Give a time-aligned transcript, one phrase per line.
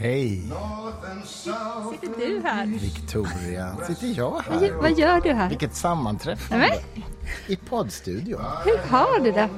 [0.00, 0.42] Hej,
[1.24, 2.66] Sitter du här?
[2.66, 3.76] Victoria.
[3.86, 4.72] Sitter jag här?
[4.72, 5.48] Vad gör du här?
[5.48, 6.66] Vilket sammanträffande.
[6.66, 6.84] Nej,
[7.46, 8.40] I poddstudion.
[8.64, 9.48] Hur har du det?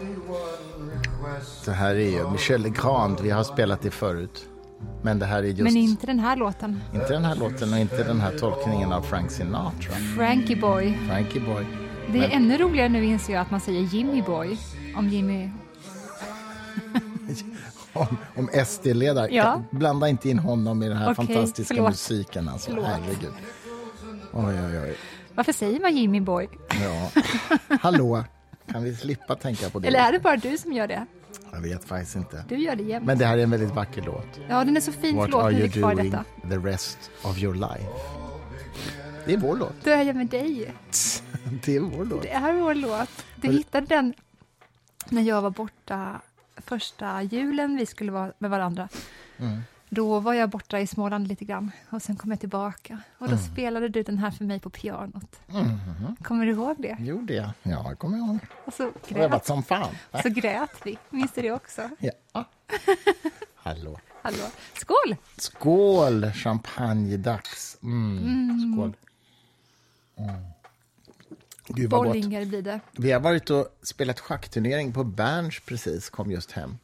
[1.64, 3.20] Det här är ju Michel Legrand.
[3.20, 4.46] Vi har spelat det förut.
[5.02, 6.80] Men det här är just Men inte den här låten.
[6.94, 9.94] inte den här låten och inte den här tolkningen av Frank Sinatra.
[10.16, 10.98] Frankie Boy.
[11.08, 11.66] Frankie Boy.
[12.12, 14.58] Det är ännu roligare nu inser jag att man säger Jimmy Boy.
[14.96, 15.50] Om Jimmy...
[17.92, 18.06] Om,
[18.36, 19.28] om SD-ledare.
[19.34, 19.62] Ja.
[19.70, 21.90] Blanda inte in honom i den här Okej, fantastiska förlåt.
[21.90, 22.48] musiken.
[22.48, 22.70] Alltså.
[22.70, 22.86] Förlåt.
[22.86, 23.32] Herregud.
[24.32, 24.96] Oj, oj, oj.
[25.34, 26.48] Varför säger man Jimmy Boy?
[26.82, 27.10] Ja.
[27.80, 28.24] Hallå,
[28.66, 29.88] kan vi slippa tänka på det?
[29.88, 31.06] Eller är det bara du som gör det?
[31.52, 32.44] Jag vet faktiskt inte.
[32.48, 33.06] Du gör det jämt.
[33.06, 34.26] Men det här är en väldigt vacker låt.
[34.48, 35.16] Ja, den är så fin.
[35.16, 36.24] What Förlåt, are you doing detta.
[36.50, 37.86] the rest of your life?
[39.26, 39.72] Det är vår låt.
[39.84, 40.72] Då är jag med dig.
[41.64, 42.22] Det är vår låt.
[42.22, 43.08] Det är vår låt.
[43.36, 44.14] Du hittade den
[45.08, 46.20] när jag var borta
[46.62, 48.88] första julen vi skulle vara med varandra.
[49.38, 49.60] Mm.
[49.88, 52.98] Då var jag borta i Småland lite grann och sen kom jag tillbaka.
[53.18, 53.38] Och Mm.
[53.38, 55.40] då spelade du den här för mig på pianot.
[55.46, 56.22] Mm-hmm.
[56.24, 56.96] Kommer du ihåg det?
[57.00, 57.50] Gjorde jag?
[57.62, 58.38] Ja, jag kommer ihåg.
[58.64, 59.94] Och så Jag grät, som fan.
[60.22, 60.98] så grät vi.
[61.10, 61.90] Minns du det också?
[61.98, 62.10] Ja.
[63.54, 63.98] Hallå.
[64.22, 64.44] Hallå.
[64.74, 65.16] Skål!
[65.36, 66.32] Skål!
[66.32, 67.78] Champagnedags.
[67.82, 68.72] Mm.
[68.74, 68.92] Skål.
[70.16, 70.42] Mm.
[71.66, 71.90] Gud.
[71.90, 72.80] Bollinger blir det.
[72.92, 76.78] Vi har varit och spelat schackturnering på Berns precis, kom just hem.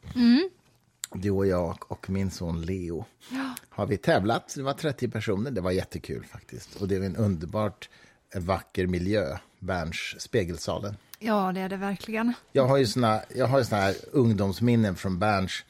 [1.15, 3.05] Du och jag och min son Leo
[3.69, 4.53] har vi tävlat.
[4.57, 5.51] Det var 30 personer.
[5.51, 6.77] Det var jättekul faktiskt.
[6.77, 7.89] Och det är en underbart
[8.35, 10.97] vacker miljö, Berns Spegelsalen.
[11.19, 12.33] Ja, det är det verkligen.
[12.53, 15.65] Jag har ju såna, jag har ju såna här ungdomsminnen från Berns.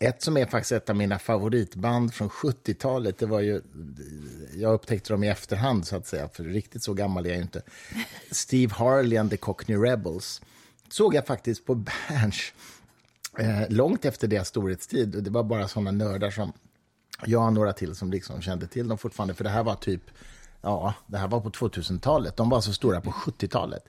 [0.00, 3.18] Ett som är faktiskt ett av mina favoritband från 70-talet.
[3.18, 3.60] Det var ju,
[4.54, 7.42] jag upptäckte dem i efterhand, så att säga, för riktigt så gammal är jag ju
[7.42, 7.62] inte.
[8.30, 10.42] Steve Harley and the Cockney Rebels
[10.88, 12.52] såg jag faktiskt på Berns
[13.38, 15.16] eh, långt efter deras storhetstid.
[15.16, 16.52] Och det var bara såna nördar som
[17.26, 19.34] jag och några till som liksom kände till dem fortfarande.
[19.34, 20.02] För det här var typ,
[20.62, 22.36] ja, det här var på 2000-talet.
[22.36, 23.88] De var så stora på 70-talet.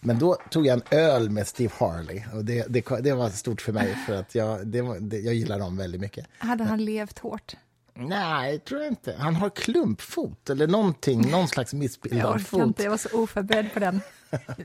[0.00, 3.60] Men då tog jag en öl med Steve Harley och det, det, det var stort
[3.60, 6.26] för mig för att jag, det, var- det, jag gillar dem väldigt mycket.
[6.38, 7.54] Hade han levt hårt?
[7.94, 9.16] Nej, tror jag inte.
[9.18, 12.62] Han har klumpfot eller någonting, någon slags missbildad fot.
[12.62, 14.00] inte, jag var så oförberedd på den.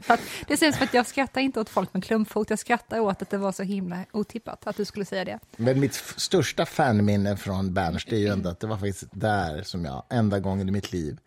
[0.08, 3.22] Att, det syns för att jag skrattar inte åt folk med klumpfot, jag skrattar åt
[3.22, 5.40] att det var så himla otippat att du skulle säga det.
[5.58, 9.64] Men mitt största fanminne från Berns, det är ju ändå att det var faktiskt där
[9.64, 11.18] som jag enda gången i mitt liv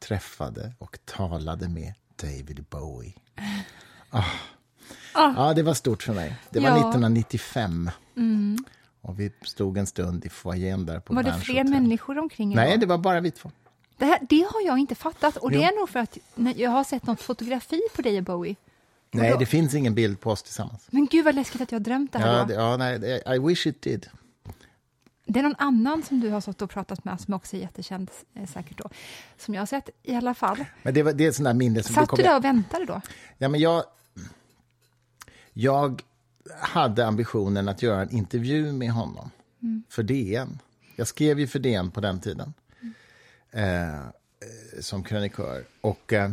[0.00, 3.12] träffade och talade med David Bowie.
[5.14, 5.32] Ah.
[5.36, 6.36] Ja, det var stort för mig.
[6.50, 6.74] Det var Ja.
[6.76, 7.90] 1995.
[9.00, 11.70] Och vi stod en stund i foajén där på Var det fler hotell.
[11.70, 13.50] människor omkring Nej, det var bara vi två.
[13.96, 15.62] Det, här, det har jag inte fattat och det Jo.
[15.62, 16.18] är nog för att
[16.56, 18.56] jag har sett något fotografi på dig och Bowie.
[19.10, 20.86] Nej, då- det finns ingen bild på oss tillsammans.
[20.90, 23.34] Men gud vad läskigt att jag har drömt det här Ja, det, ja, nej, det-
[23.34, 24.06] I wish it did.
[25.32, 28.10] Det är någon annan som du har stått och pratat med som också är jättekänd
[28.34, 28.90] eh, säkert då.
[29.38, 30.64] Som jag har sett i alla fall.
[30.82, 31.94] Men det, var, det är ett sånt där minne som...
[31.94, 33.00] Satt du där och väntade då?
[33.38, 33.84] Ja, men jag,
[35.52, 36.02] jag
[36.60, 39.30] hade ambitionen att göra en intervju med honom
[39.88, 40.58] för DN.
[40.96, 42.54] Jag skrev ju för DN på den tiden
[43.50, 44.00] eh, eh,
[44.80, 45.64] som krönikör.
[45.80, 46.30] Och, eh,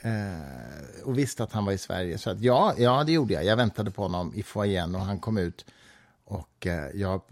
[0.00, 2.18] eh, och visste att han var i Sverige.
[2.18, 3.44] Så att, ja, ja, det gjorde jag.
[3.44, 5.64] Jag väntade på honom i foajén och han kom ut.
[6.26, 7.22] Och eh, jag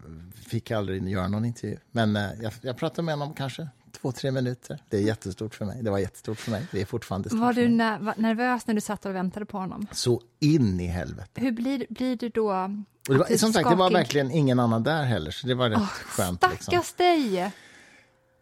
[0.49, 1.77] fick aldrig göra någon intervju.
[1.91, 3.69] Men eh, jag, jag pratade med honom kanske
[4.00, 4.78] två, tre minuter.
[4.91, 5.82] Det är jättestort för mig.
[5.82, 6.66] Det var jättestort för mig.
[6.72, 9.87] Det är fortfarande stort Var du var nervös när du satt och väntade på honom?
[9.93, 11.41] Så in i helvete.
[11.41, 12.71] Hur blir, blir du då?
[13.09, 15.78] Det var, som sagt, det var verkligen ingen annan där heller, så det var rätt
[15.88, 16.43] skönt.
[16.50, 16.72] Liksom.
[16.72, 17.53] Stackars dig!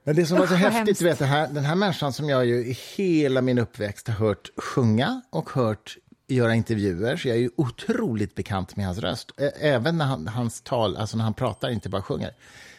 [0.04, 2.28] Men det som var så vad häftigt, du vet, den här, den här människan som
[2.28, 5.96] jag ju i hela min uppväxt har hört sjunga och hört
[6.26, 9.30] göra intervjuer, så jag är ju otroligt bekant med hans röst.
[9.60, 12.34] Även när han, hans tal, alltså när han pratar, inte bara sjunger,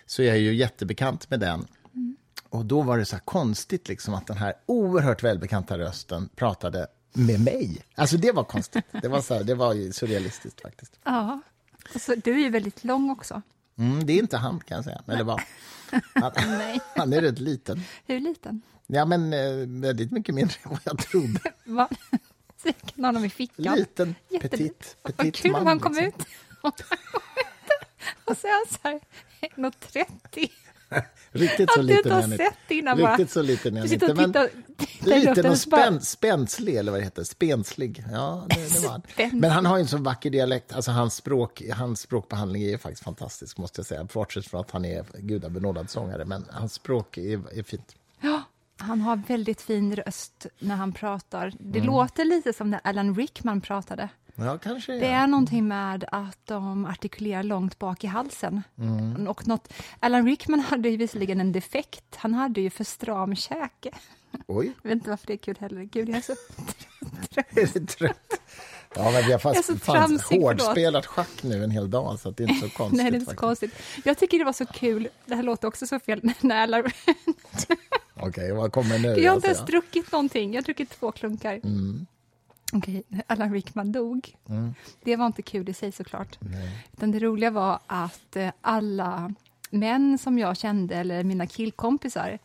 [0.05, 1.67] så är jag ju jättebekant med den.
[2.49, 7.39] Och då var det så konstigt liksom att den här oerhört välbekanta rösten pratade med
[7.39, 7.81] mig.
[7.95, 8.85] Alltså det var konstigt.
[9.01, 10.99] Det var, så här, det var surrealistiskt faktiskt.
[11.03, 11.41] Ja.
[11.95, 13.41] Och så, du är ju väldigt lång också.
[13.77, 15.01] Mm, det är inte han kan jag säga.
[15.07, 15.43] Eller var.
[16.13, 16.31] Han,
[16.95, 17.81] han är rätt liten.
[18.05, 18.61] Hur liten?
[18.87, 21.39] Ja, men eh, väldigt mycket mindre än vad jag trodde.
[21.65, 21.89] Va?
[22.97, 23.75] Ha honom i fickan.
[23.77, 24.49] Liten, Jätteliten.
[24.67, 25.67] petit, Vad petit kul om man.
[25.67, 26.07] han kom liksom.
[26.19, 26.27] ut.
[28.25, 28.99] Och så är han så här,
[30.41, 30.49] 1,30.
[31.31, 32.37] Riktigt så liten är han inte.
[32.43, 33.11] sett innan bara.
[33.11, 34.49] Riktigt så liten är han inte.
[35.05, 37.23] Men liten och bara- spän, spänslig, eller vad det heter.
[37.23, 38.03] Spenslig.
[38.11, 39.39] Ja, det, det var han.
[39.39, 40.73] Men han har ju en så vacker dialekt.
[40.73, 44.03] Alltså, hans, språk, hans språkbehandling är faktiskt fantastisk, måste jag säga.
[44.03, 46.25] Bortsett från att han är gudabenådad sångare.
[46.25, 47.95] Men hans språk är, är fint.
[48.79, 51.53] Ja, Han har väldigt fin röst när han pratar.
[51.59, 51.91] Det Mm.
[51.91, 54.09] låter lite som när Alan Rickman pratade.
[54.35, 54.91] Ja, kanske.
[54.93, 58.63] Det är någonting med att de artikulerar långt bak i halsen.
[58.77, 59.27] Mm.
[59.27, 62.15] Och något, Alan Rickman hade ju visserligen en defekt.
[62.15, 63.91] Han hade ju för stram käke.
[64.47, 65.83] Oj, Jag vet inte varför det är kul heller.
[65.83, 66.31] Gud, jag är så...
[67.35, 68.39] är du trött?
[68.95, 70.21] Ja, men vi har Jag fast, så förlåt.
[70.21, 72.97] hårdspelat schack nu en hel dag, så det är inte så konstigt.
[73.01, 73.71] Nej, det är inte så faktiskt.
[73.71, 74.05] konstigt.
[74.05, 75.07] Jag tycker det var så kul.
[75.25, 76.31] Det här låter också så fel.
[76.41, 76.83] När Alan...
[78.15, 79.07] Okej, vad kommer nu?
[79.07, 79.65] Jag har inte ens alltså?
[79.65, 80.53] druckit någonting.
[80.53, 81.53] Jag har druckit två klunkar.
[81.53, 82.05] Mm.
[82.73, 84.35] Okej, Alan Rickman dog.
[84.49, 84.73] Mm.
[85.03, 86.37] Det var inte kul i sig såklart.
[86.39, 86.85] Nej.
[86.93, 89.33] Utan det roliga var att eh, alla
[89.69, 92.39] män som jag kände, eller mina killkompisar,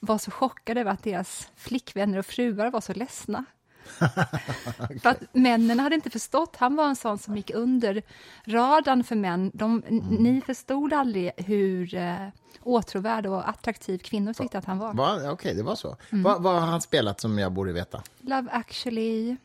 [0.00, 3.44] var så chockade över att deras flickvänner och fruar var så ledsna.
[5.02, 8.02] För att männen hade inte förstått, han var en sån som gick under
[8.44, 9.50] radarn för män.
[9.54, 10.04] De, Mm.
[10.06, 12.28] Ni förstod aldrig hur eh,
[12.62, 14.94] åtråvärd och attraktiv kvinnor tyckte att han var.
[14.94, 15.30] Va?
[15.30, 15.96] Okej, det var så.
[16.10, 16.22] Mm.
[16.22, 18.02] Vad vad har han spelat som jag borde veta?
[18.20, 19.36] Love actually,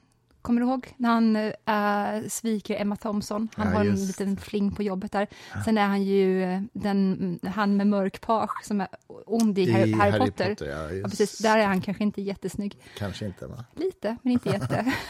[0.41, 0.93] kommer du ihåg?
[0.97, 3.49] När han äh, sviker Emma Thompson.
[3.55, 5.27] Han Ja, har en liten fling på jobbet där.
[5.65, 8.87] Sen är han ju eh, den, han med mörk page som är
[9.25, 10.55] ond i, Harry, Harry Potter.
[10.59, 11.09] ja, Ja, just.
[11.09, 11.37] precis.
[11.39, 12.77] Där är han kanske inte jättesnygg.
[12.97, 13.65] Kanske inte, va?
[13.75, 14.93] Lite, men inte jätte.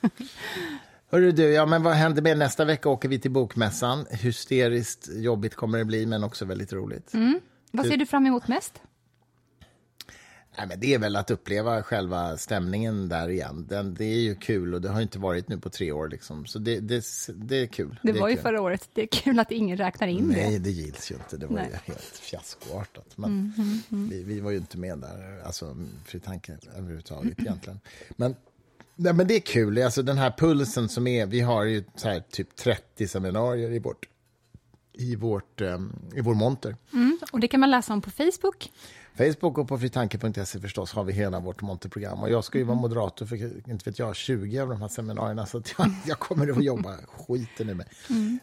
[1.10, 2.88] Hörru du, ja, men vad händer med nästa vecka?
[2.88, 4.06] åker vi till Bokmässan.
[4.10, 7.14] Hysteriskt jobbigt kommer det bli, men också väldigt roligt.
[7.14, 7.40] Mm.
[7.72, 8.80] Vad ser du fram emot mest?
[10.58, 13.66] Nej, men det är väl att uppleva själva stämningen där igen.
[13.68, 16.08] Den, det är ju kul och det har inte varit nu på tre år.
[16.08, 16.46] Liksom.
[16.46, 18.00] Så det, det, det är kul.
[18.02, 18.42] Det är var ju kul.
[18.42, 18.88] förra året.
[18.94, 20.36] Det är kul att ingen räknar in det.
[20.36, 21.36] Nej, det gills ju inte.
[21.36, 21.64] Det var Nej.
[21.64, 23.18] Mm, ju helt fiaskoartat.
[23.18, 23.52] Men
[23.88, 27.80] Vi, vi var ju inte med där, alltså fri tanke överhuvudtaget egentligen.
[28.16, 28.36] Men,
[28.94, 29.82] nej, men det är kul.
[29.82, 34.08] Alltså, den här pulsen som är, vi har ju här, typ 30 seminarier i vårt,
[34.92, 36.76] i vårt, um, i vår monter.
[36.92, 37.18] Mm.
[37.32, 38.70] Och det kan man läsa om på Facebook.
[39.18, 42.20] Facebook och på fritanke.se förstås har vi hela vårt monterprogram.
[42.22, 43.36] Och jag ska ju vara moderator för,
[43.70, 45.46] inte vet jag, 20 av de här seminarierna.
[45.46, 47.86] Så jag, jag kommer att jobba skiten nu med.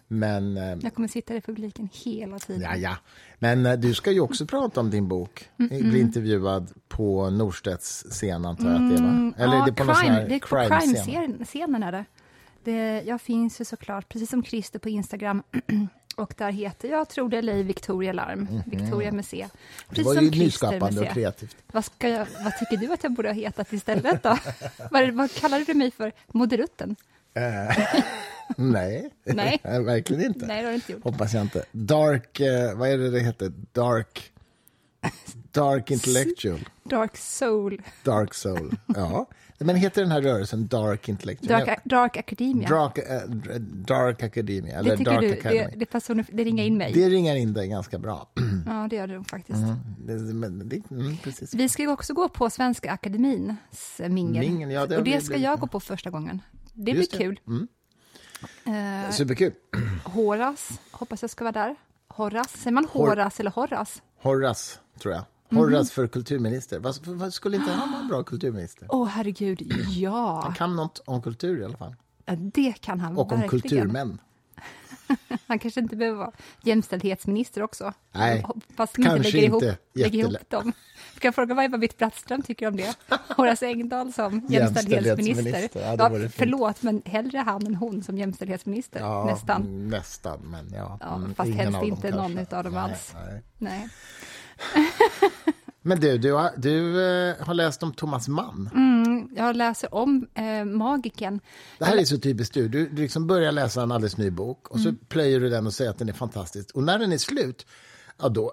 [0.08, 2.62] Men, eh, Jag kommer sitta i publiken hela tiden.
[2.62, 2.98] ja, ja.
[3.40, 5.50] Men eh, du ska ju också prata om din bok.
[5.58, 9.34] Bli intervjuad på Norstedts scen, antar jag att det är, va?
[9.38, 11.06] Eller ja, är det på crime, här det är på crime-scen?
[11.06, 12.06] crime-scenen är det.
[12.64, 13.02] det.
[13.02, 15.44] Jag finns ju såklart, precis som Christer på Instagram,
[16.16, 18.62] och där heter jag, tror det eller ej, Victoria Larm.
[18.66, 19.48] Victoria med C.
[19.90, 21.58] Det var ju nyskapande och kreativt.
[21.72, 24.38] Vad, ska jag, vad tycker du att jag borde ha hetat istället då?
[24.92, 26.12] vad, vad kallade du mig för?
[26.28, 26.96] Moderutten?
[28.58, 29.60] Nej, Nej.
[29.64, 30.46] verkligen inte.
[30.46, 31.04] Nej, det har inte gjort.
[31.04, 31.66] Hoppas jag inte.
[31.72, 33.54] Dark, eh, vad är det det heter?
[33.72, 34.32] Dark,
[35.56, 36.60] dark intellectual.
[36.84, 37.82] Dark Soul.
[38.04, 38.76] Dark soul.
[38.88, 39.26] Ja.
[39.60, 41.66] Men heter den här rörelsen Dark intellectual?
[41.66, 42.70] Dark, dark Academia.
[42.70, 43.22] Dark, eh,
[43.62, 45.58] dark Academia, eller Dark du, Academy.
[45.60, 46.94] det, det, personif- det ringar in mig.
[46.94, 48.30] Det ringar in dig ganska bra.
[48.66, 49.60] Ja, det gör det faktiskt.
[50.00, 51.54] Det, men det, mm, precis.
[51.54, 54.50] Vi ska ju också gå på Svenska Akademins mingel.
[54.50, 56.42] Mingel, ja, det och det ska jag gå på första gången.
[56.74, 57.40] Det blir kul.
[57.48, 57.68] Mm.
[59.06, 59.52] Eh, Superkul.
[60.04, 61.76] Horas, hoppas jag ska vara där.
[62.08, 64.02] Horas, säger man Hor- Horas eller Horas?
[64.22, 65.24] Horace, tror jag.
[65.50, 65.58] Mhm.
[65.60, 66.80] Horace för kulturminister.
[66.80, 68.88] Vad, vad skulle inte han vara en bra kulturminister?
[68.92, 70.42] Åh, herregud, ja.
[70.44, 71.96] Han kan något om kultur i alla fall.
[72.26, 73.62] Ja, Det kan han Och om verkligen.
[73.62, 74.20] kulturmän.
[75.48, 76.32] Han kanske inte behöver vara
[76.64, 77.94] jämställdhetsminister också.
[78.12, 78.46] Nej,
[78.76, 80.72] Fast de inte kanske lägger ihop, inte lägger ihop dem.
[81.16, 82.96] Ska jag fråga vad Ebba-Britt Brattström tycker om det?
[83.38, 85.24] Horace Engdahl som jämställdhetsminister.
[85.24, 89.00] Jämställdhetsminister, ja, förlåt, men hellre han än hon som jämställdhetsminister.
[89.00, 89.90] Ja, Nästan.
[89.90, 90.98] Nästan, men ja.
[91.02, 92.42] Ja, mm, fast helst av dem inte någon kanske.
[92.42, 93.14] utav dem nej, alls.
[93.16, 93.44] Nej.
[93.58, 93.90] Nej.
[95.82, 98.70] Men du, du har, du eh, har läst om Thomas Mann.
[98.74, 101.40] Mm, jag läser om eh, Magiken.
[101.78, 102.68] Det här är så typiskt du.
[102.68, 105.00] Du du liksom börjar läsa en alldeles ny bok och så Mm.
[105.10, 106.76] plöjer du den och säger att den är fantastisk.
[106.76, 107.66] Och när den är slut,
[108.22, 108.52] ja, då,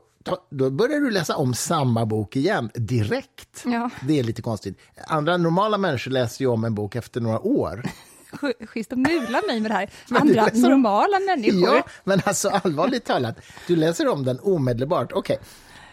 [0.50, 3.62] då börjar du läsa om samma bok igen direkt.
[3.64, 3.90] Ja.
[4.08, 4.78] Det är lite konstigt.
[5.06, 7.82] Andra normala människor läser ju om en bok efter några år.
[8.32, 9.90] Sch- Schysst att mula mig med det här.
[10.10, 11.76] Andra om- normala människor.
[11.76, 15.12] Ja, men alltså allvarligt talat, du läser om den omedelbart.
[15.12, 15.38] Okej,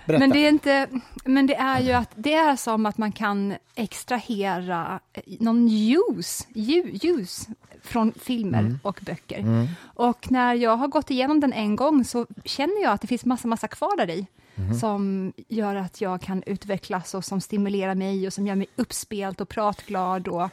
[0.10, 0.20] berätta.
[0.20, 0.88] Men det är inte,
[1.26, 6.48] men det är ju att det är som att man kan extrahera eh, någon ljus,
[6.54, 7.48] ju- ljus
[7.82, 8.80] från filmer Mm.
[8.84, 9.68] och böcker.
[9.84, 13.26] Och när jag har gått igenom den en gång så känner jag att det finns
[13.26, 14.28] massa, massa kvar där i.
[14.56, 14.74] Mm-hmm.
[14.80, 19.42] Som gör att jag kan utvecklas och som stimulerar mig och som gör mig uppspelt
[19.42, 20.28] och pratglad.
[20.28, 20.50] Och,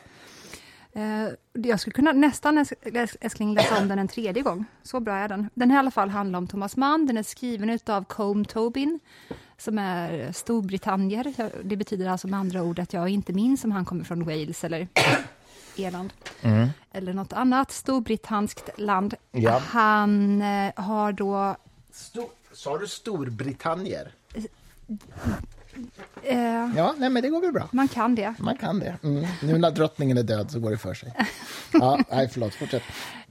[0.92, 4.64] eh, jag skulle kunna nästan, äs- äs- älskling, läsa om den en tredje gång.
[4.82, 5.50] Så bra är den.
[5.54, 7.06] Den här i alla fall handlar om Thomas Mann.
[7.06, 9.00] Den är skriven av Colm Tobin
[9.58, 11.50] som är storbritannier.
[11.64, 14.64] Det betyder alltså med andra ord att jag inte minns om han kommer från Wales
[14.64, 14.88] eller
[15.76, 16.12] Irland
[16.92, 19.14] eller något annat storbritannskt land.
[19.32, 19.58] Ja.
[19.66, 21.56] Han eh, har då
[21.92, 24.12] Stor, sa du Storbritannier?
[26.22, 27.68] Eh, Ja, nej, men det går väl bra.
[27.72, 28.34] man kan det.
[28.38, 28.96] Man kan det.
[29.02, 29.26] Mm.
[29.42, 31.14] Nu när drottningen är död så går det för sig.
[31.72, 32.82] Ja, nej, förlåt, fortsätt.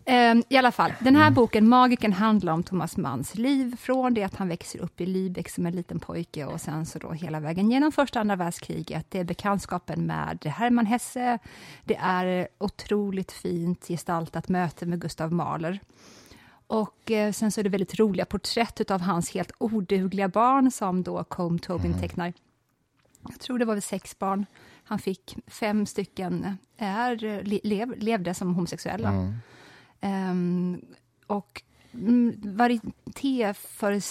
[0.08, 4.24] Eh, I alla fall, den här boken, Magiken, handlar om Thomas Manns liv från det
[4.24, 7.40] att han växer upp i Lübeck som en liten pojke och sen så då hela
[7.40, 9.06] vägen genom första och andra världskriget.
[9.10, 11.40] Det är bekantskapen med Hermann Hesse.
[11.84, 15.80] Det är otroligt fint gestaltat möte med Gustav Mahler.
[16.68, 21.04] Och eh, sen så är det väldigt roliga porträtt av hans helt odugliga barn som
[21.04, 22.34] då Combe Tobin tecknar.
[23.30, 24.46] Jag tror det var väl sex barn
[24.84, 25.38] han fick.
[25.48, 29.10] Fem stycken är, lev, levde som homosexuella.
[29.10, 29.34] Ehm,
[31.28, 31.62] och
[31.94, 34.02] mm, varieté för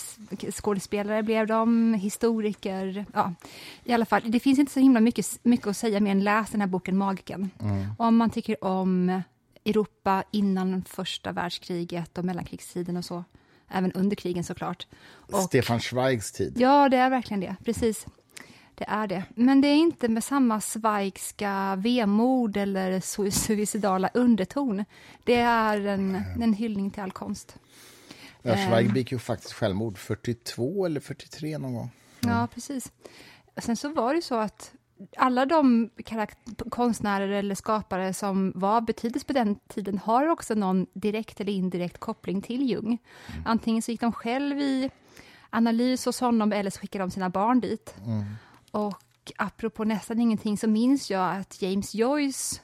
[0.50, 3.07] skådespelare blev de, historiker.
[3.12, 3.35] Ja,
[3.85, 6.50] I alla fall, det finns inte så himla mycket, mycket att säga mer än läs
[6.50, 7.50] den här boken Magiken.
[7.99, 9.23] Om man tycker om
[9.64, 13.25] Europa innan första världskriget och mellankrigstiden och så.
[13.69, 14.87] Även under krigen såklart.
[15.07, 16.55] Och, Stefan Zweigs tid.
[16.57, 17.57] Ja, det är verkligen det.
[17.64, 18.07] Precis.
[18.75, 19.25] Det är det.
[19.35, 24.85] Men det är inte med samma Zweigska vemod eller su- suicidala underton.
[25.25, 27.57] Det är en, en hyllning till all konst.
[28.43, 31.90] Ja, Zweig begick ju faktiskt självmord 42 eller 43 någon gång.
[32.21, 32.93] Ja, precis.
[33.57, 34.73] Sen så var det så att
[35.16, 35.90] alla de
[36.71, 41.99] konstnärer eller skapare som var betydelse på den tiden har också någon direkt eller indirekt
[41.99, 42.99] koppling till Jung.
[43.45, 44.90] Antingen så gick de själv i
[45.50, 47.95] analys hos honom eller så skickade de sina barn dit.
[48.75, 52.61] Och apropå nästan ingenting så minns jag att James Joyces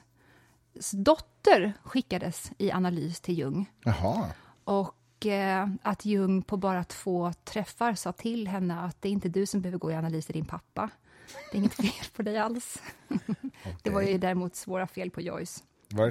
[0.91, 3.71] dotter skickades i analys till Jung.
[3.83, 4.25] Jaha.
[4.63, 9.29] Och eh, att Jung på bara två träffar sa till henne att det är inte
[9.29, 10.89] du som behöver gå i analys, det är din pappa.
[11.51, 12.81] Det är inget fel på dig alls.
[13.83, 15.63] Det var ju däremot svåra fel på Joyce.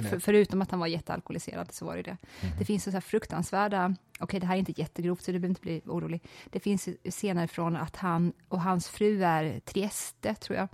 [0.09, 2.17] För, förutom att han var jättealkoholiserad så var det det.
[2.59, 5.61] Det finns så här fruktansvärda, okej det här är inte jättegrovt så du behöver inte
[5.61, 6.21] bli orolig.
[6.49, 10.67] Det finns scener från att han och hans fru är Trieste tror jag.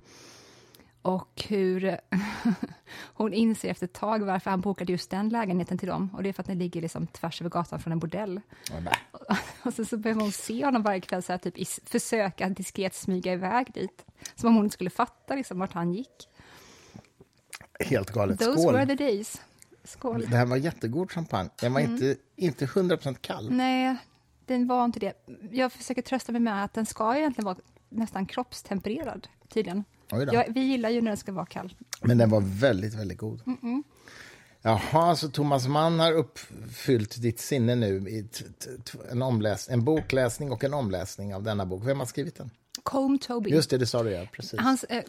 [1.02, 1.98] Och hur
[3.14, 6.10] hon inser efter ett tag varför han bokade just den lägenheten till dem.
[6.14, 8.42] Och det är för att den ligger liksom tvärs över gatan från en bordell.
[8.82, 8.94] Nej.
[9.64, 12.96] Och så, så behöver hon se honom varje kväll så här, typ, i, försöka diskret
[12.96, 14.06] smyga iväg dit.
[14.36, 16.30] Som om hon inte skulle fatta liksom, vart han gick.
[17.80, 18.40] Helt galet.
[18.40, 18.74] Those Skål!
[18.74, 19.42] were the days.
[19.84, 20.22] Skål.
[20.30, 21.50] Det här var jättegod champagne.
[21.62, 21.94] Den var Mm.
[21.94, 23.52] inte, inte 100% kall.
[23.52, 23.96] Nej,
[24.46, 25.14] den var inte det.
[25.52, 27.58] Jag försöker trösta mig med att den ska egentligen vara
[27.90, 29.84] nästan kroppstempererad, tydligen.
[30.12, 30.34] Oj då.
[30.34, 31.76] Ja, vi gillar ju när den ska vara kall.
[32.02, 33.42] Men den var väldigt, väldigt god.
[34.62, 38.28] Jaha, så Thomas Mann har uppfyllt ditt sinne nu i
[39.12, 41.82] en, omläs en bokläsning och en omläsning av denna bok.
[41.86, 42.50] Vem har skrivit den?
[42.90, 43.50] Combe Toby.
[43.50, 44.26] Just det, det sa du ja.
[44.32, 44.60] Precis.
[44.60, 45.04] Hans, eh,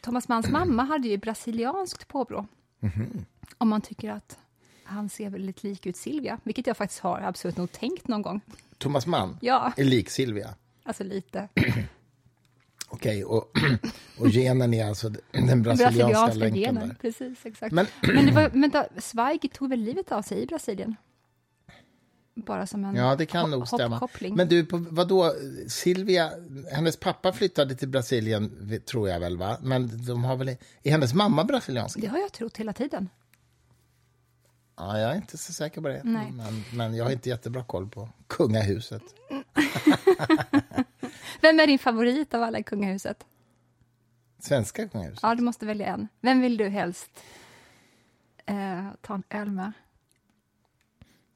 [0.00, 2.46] Thomas Manns mamma hade ju brasilianskt påbrå.
[3.58, 4.38] Om man tycker att
[4.84, 8.40] han ser väldigt lik ut Silvia, vilket jag faktiskt har absolut nog tänkt någon gång.
[8.78, 10.54] Thomas Mann Ja, är lik Silvia.
[10.82, 11.48] alltså lite.
[12.88, 13.50] Okej, och,
[14.18, 16.96] och genen är alltså den brasilianska Brasilianska länken genen, där.
[17.00, 17.72] precis, exakt.
[17.72, 20.96] Men- Men, det var, men då, Zweig tog väl livet av sig i Brasilien?
[22.34, 24.08] Bara som en Ja, det kan nog stämma.
[24.20, 25.34] Men du, på, vadå,
[25.68, 26.30] Silvia,
[26.72, 29.58] hennes pappa flyttade till Brasilien, tror jag väl, va?
[29.62, 30.48] Men de har väl,
[30.82, 32.00] är hennes mamma brasiliansk?
[32.00, 33.08] Det har jag trott hela tiden.
[34.76, 36.00] Ja, jag är inte så säker på det.
[36.04, 36.32] Nej.
[36.32, 39.02] Men, men jag har inte jättebra koll på kungahuset.
[41.40, 43.26] Vem är din favorit av alla i kungahuset?
[44.38, 45.20] Svenska kungahuset?
[45.22, 46.08] Ja, du måste välja en.
[46.20, 47.10] Vem vill du helst
[48.46, 49.72] eh, ta en öl med?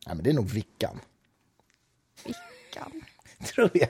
[0.09, 1.01] Ja, men det är nog Vickan,
[2.25, 2.93] Vickan.
[3.55, 3.89] tror jag.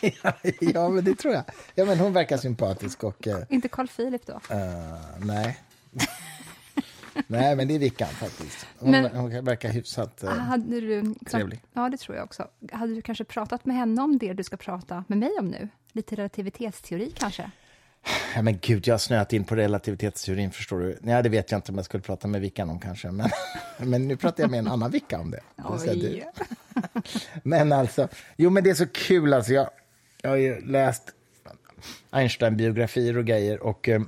[0.74, 1.44] ja, men det tror jag.
[1.74, 3.26] Ja, men hon verkar sympatisk och...
[3.26, 4.32] eh, Inte Carl Philip då?
[4.50, 5.58] eh, nej.
[7.26, 8.66] nej, men det är Vickan faktiskt.
[8.78, 10.22] Hon, Men- hon verkar hyfsat...
[10.22, 11.62] eh, Hade du, Trevlig.
[11.72, 12.48] Ja, det tror jag också.
[12.72, 15.68] Hade du kanske pratat med henne om det du ska prata med mig om nu?
[15.92, 17.50] Lite relativitetsteori kanske?
[18.34, 20.98] Ja, men gud, jag har snöat in på relativitetsteorin, förstår du.
[21.00, 23.10] Nej, det vet jag inte om jag skulle prata med Vickan om kanske.
[23.10, 23.30] Men,
[23.78, 25.40] men nu pratar jag med en annan Vicka om det.
[25.94, 26.24] det.
[27.42, 29.52] Men alltså, jo men det är så kul alltså.
[29.52, 29.70] Jag,
[30.22, 31.12] jag har ju läst
[32.10, 34.02] Einstein-biografier och grejer och eh,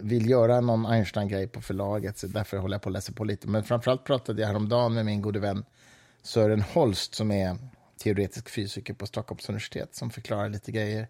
[0.00, 3.48] vill göra någon Einstein-grej på förlaget, så därför håller jag på att läsa på lite.
[3.48, 5.64] Men framförallt pratade jag häromdagen med min gode vän
[6.22, 7.56] Sören Holst som är
[8.02, 11.08] teoretisk fysiker på Stockholms universitet som förklarar lite grejer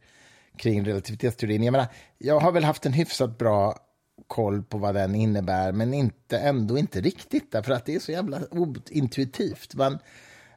[0.57, 1.62] kring relativitetsteorin.
[1.62, 1.87] Jag menar,
[2.19, 3.78] jag har väl haft en hyfsat bra
[4.26, 8.12] koll på vad den innebär, men inte, ändå inte riktigt, därför att det är så
[8.12, 8.40] jävla
[8.90, 9.75] intuitivt.
[9.75, 9.99] Man,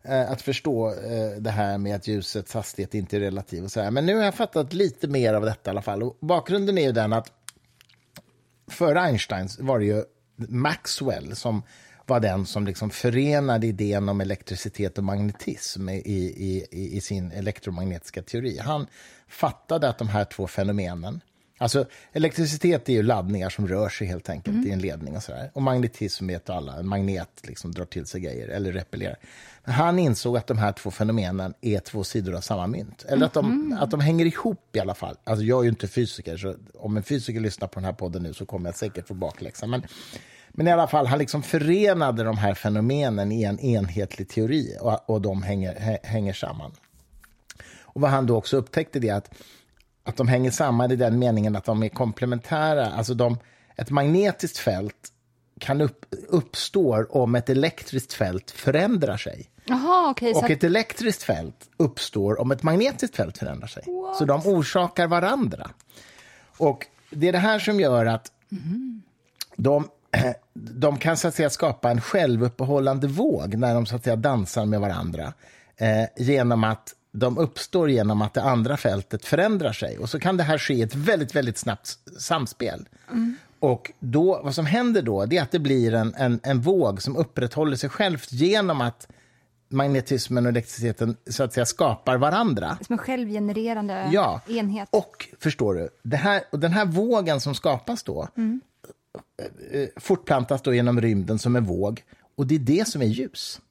[0.02, 3.82] eh, att förstå eh, det här med att ljusets hastighet inte är relativ och så
[3.82, 3.92] här.
[3.92, 6.04] Men nu har jag fattat lite mer av detta i alla fall.
[6.04, 7.32] Och bakgrunden är ju den att
[8.68, 10.04] före Einstein var det ju
[10.36, 11.64] Maxwell som
[12.14, 17.32] var den som liksom förenade idén om elektricitet och magnetism i, i, i, i sin
[17.32, 18.60] elektromagnetiska teori.
[18.60, 18.88] Han
[19.28, 21.22] fattade att de här två fenomenen
[21.58, 24.68] Alltså, elektricitet är ju laddningar som rör sig helt enkelt mm.
[24.68, 25.16] i en ledning.
[25.16, 25.52] Och, så där.
[25.54, 29.16] och magnetism vet alla, en magnet liksom drar till sig grejer eller repellerar.
[29.64, 33.06] Men han insåg att de här två fenomenen är två sidor av samma mynt.
[33.08, 33.78] Eller att de, mm.
[33.82, 35.16] att de hänger ihop i alla fall.
[35.24, 38.24] Alltså, jag är ju inte fysiker, så om en fysiker lyssnar på den här podden
[38.24, 39.68] nu så kommer jag säkert få bakläxa.
[39.68, 39.82] Men,
[40.54, 45.10] men i alla fall, han liksom förenade de här fenomenen i en enhetlig teori och,
[45.10, 46.72] och de hänger, hänger samman.
[47.82, 49.34] Och vad han då också upptäckte det att
[50.04, 52.86] att de hänger samman i den meningen att de är komplementära.
[52.86, 53.38] Alltså de,
[53.76, 55.10] ett magnetiskt fält
[55.60, 59.50] kan upp, uppstå om ett elektriskt fält förändrar sig.
[59.70, 63.84] Aha, okay, och ett elektriskt fält uppstår om ett magnetiskt fält förändrar sig.
[63.88, 64.18] What?
[64.18, 65.70] Så de orsakar varandra.
[66.58, 69.02] Och det är det här som gör att mm.
[69.56, 69.88] de,
[70.54, 74.66] de kan så att säga skapa en självuppehållande våg när de så att säga dansar
[74.66, 75.34] med varandra
[75.78, 79.98] eh, genom att de uppstår genom att det andra fältet förändrar sig.
[79.98, 82.88] Och så kan det här ske i ett väldigt, väldigt snabbt samspel.
[83.12, 83.36] Mm.
[83.60, 87.02] Och då, vad som händer då det är att det blir en, en, en våg
[87.02, 89.08] som upprätthåller sig självt genom att
[89.70, 92.78] magnetismen och elektriciteten så att säga skapar varandra.
[92.82, 94.42] Som en självgenererande ja.
[94.48, 94.90] enhet.
[94.92, 98.62] Och, förstår du, det här, och den här vågen som skapas då mm.
[99.72, 102.04] Eh, fortplantas då genom rymden som en våg.
[102.36, 103.62] Och det är det som är ljus.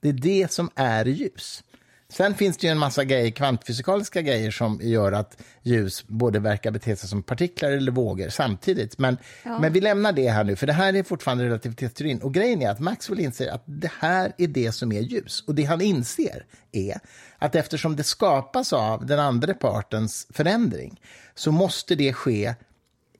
[0.00, 1.64] Det är det som är ljus.
[2.08, 6.70] Sen finns det ju en massa grejer, kvantfysikaliska grejer som gör att ljus både verkar
[6.70, 8.98] bete sig som partiklar eller vågor samtidigt.
[8.98, 9.58] Men, ja.
[9.58, 12.22] men vi lämnar det här nu, för det här är fortfarande relativitetsteorin.
[12.22, 15.44] Och grejen är att Maxwell inser att det här är det som är ljus.
[15.46, 17.00] Och det han inser är
[17.38, 21.00] att eftersom det skapas av den andra partens förändring
[21.34, 22.54] så måste det ske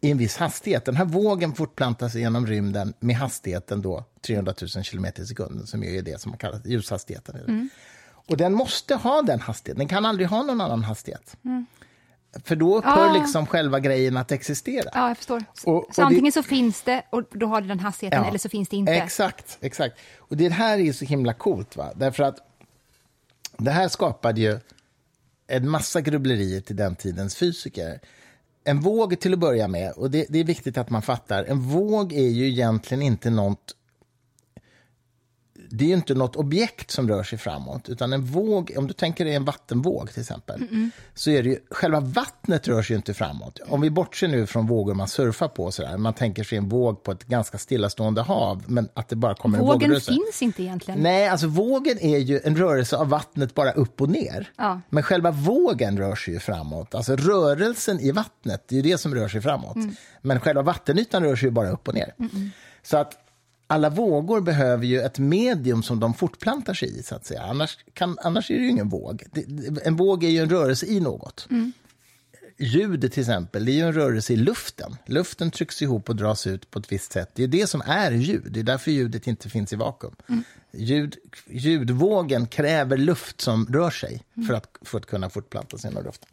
[0.03, 0.85] i en viss hastighet.
[0.85, 5.85] Den här vågen fortplantas genom rymden med hastigheten då 300 000 km i sekunden, som
[5.85, 7.37] är det som man kallar ljushastigheten.
[7.37, 7.69] Mm.
[8.05, 11.37] Och den måste ha den hastigheten, den kan aldrig ha någon annan hastighet.
[11.45, 11.67] Mm.
[12.45, 13.13] För då upphör ah.
[13.13, 14.91] liksom själva grejen att existera.
[14.95, 15.45] Ja, jag förstår.
[15.65, 16.33] Och, och så antingen det...
[16.33, 18.93] så finns det och då har det den hastigheten, ja, eller så finns det inte.
[18.93, 19.99] Exakt, exakt.
[20.19, 21.93] Och det här är så himla coolt, va?
[21.97, 22.39] därför att
[23.59, 24.59] det här skapade ju
[25.47, 28.01] en massa grubblerier till den tidens fysiker.
[28.65, 31.61] En våg till att börja med, och det, det är viktigt att man fattar, en
[31.61, 33.75] våg är ju egentligen inte något
[35.75, 39.25] det är inte något objekt som rör sig framåt, utan en våg, om du tänker
[39.25, 40.91] dig en vattenvåg till exempel, mm -mm.
[41.15, 43.61] så är det ju, själva vattnet rör sig inte framåt.
[43.69, 46.69] Om vi bortser nu från vågor man surfar på, så där, man tänker sig en
[46.69, 50.13] våg på ett ganska stillastående hav, men att det bara kommer vågen en vågrörelse.
[50.13, 51.01] finns inte egentligen.
[51.01, 54.51] Nej, alltså vågen är ju en rörelse av vattnet bara upp och ner.
[54.57, 54.81] Ja.
[54.89, 56.95] Men själva vågen rör sig ju framåt.
[56.95, 59.77] Alltså rörelsen i vattnet, det är ju det som rör sig framåt.
[59.77, 59.95] Mm.
[60.23, 62.15] Men själva vattenytan rör sig ju bara upp och ner.
[62.83, 63.22] Så att
[63.73, 67.03] alla vågor behöver ju ett medium som de fortplantar sig i.
[67.03, 67.43] så att säga.
[67.43, 69.25] Annars, kan, annars är det ju ingen våg.
[69.85, 71.47] En våg är ju en rörelse i något.
[71.51, 71.73] Mm.
[72.59, 74.97] Ljudet till exempel, det är ju en rörelse i luften.
[75.07, 77.31] Luften trycks ihop och dras ut på ett visst sätt.
[77.35, 78.47] Det är det som är ljud.
[78.51, 80.15] Det är därför ljudet inte finns i vakuum.
[80.29, 80.45] Mm.
[80.73, 81.17] Ljud,
[81.51, 84.49] ljudvågen kräver luft som rör sig mm.
[84.49, 86.29] för, att, för att kunna fortplanta sig genom luften.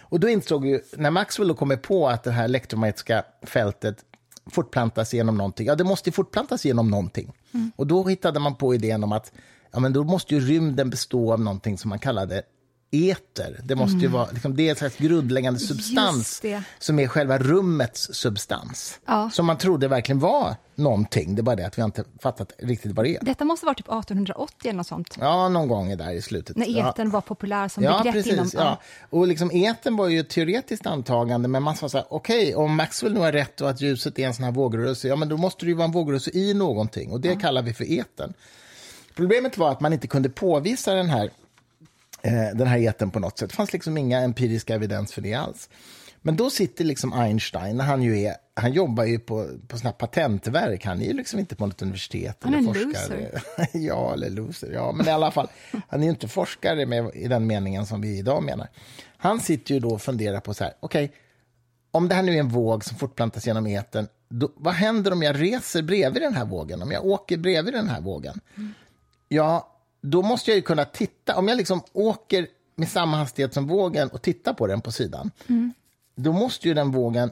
[0.00, 4.04] Och då insåg ju, när Maxwell då kommer på att det här elektromagnetiska fältet
[4.46, 5.66] fortplantas genom någonting.
[5.66, 7.32] Ja, det måste fortplantas genom någonting.
[7.54, 7.72] Mm.
[7.76, 9.32] Och då hittade man på idén om att
[9.72, 12.42] ja, men då måste ju rymden bestå av någonting som man kallade
[12.94, 13.60] eter.
[13.64, 14.12] Det måste ju mm.
[14.12, 16.42] vara liksom, det är en slags grundläggande substans
[16.78, 19.00] som är själva rummets substans.
[19.06, 19.30] Ja.
[19.30, 21.34] Som man trodde verkligen var någonting.
[21.34, 23.24] Det är bara det att vi inte fattat riktigt vad det är.
[23.24, 25.16] Detta måste vara typ 1880 eller något sånt.
[25.20, 26.56] Ja, någon gång där i slutet.
[26.56, 27.12] När eten ja.
[27.12, 28.50] var populär som ja, begrepp precis, inom...
[28.52, 28.80] Ja,
[29.10, 32.54] och liksom eten var ju ett teoretiskt antagande, men man sa så här, okej, okay,
[32.54, 35.28] om Maxwell nu har rätt och att ljuset är en sån här vågrörelse, ja men
[35.28, 37.38] då måste det ju vara en vågrörelse i någonting och det ja.
[37.38, 38.34] kallar vi för eten.
[39.14, 41.30] Problemet var att man inte kunde påvisa den här
[42.24, 43.50] eh, den här eten på något sätt.
[43.50, 45.68] Det fanns liksom inga empiriska evidens för det alls.
[46.26, 50.84] Men då sitter liksom Einstein, han, ju är, han jobbar ju på, på såna patentverk,
[50.84, 53.30] han är ju liksom inte på något universitet han eller forskare.
[53.32, 53.68] Loser.
[53.72, 54.72] ja, eller loser.
[54.72, 55.48] Ja, men i alla fall,
[55.88, 58.68] han är ju inte forskare med, i den meningen som vi idag menar.
[59.16, 61.16] Han sitter ju då och funderar på så här, okej, okay,
[61.90, 65.22] om det här nu är en våg som fortplantas genom eten, då, vad händer om
[65.22, 66.82] jag reser bredvid den här vågen?
[66.82, 68.40] Om jag åker bredvid den här vågen?
[68.56, 68.74] Mm.
[69.28, 69.73] Ja,
[70.04, 71.36] då måste jag ju kunna titta.
[71.36, 75.30] Om jag liksom åker med samma hastighet som vågen och tittar på den på sidan,
[75.48, 75.72] mm.
[76.14, 77.30] då måste ju den vågen